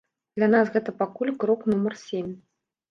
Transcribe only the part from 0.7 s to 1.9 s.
гэта пакуль крок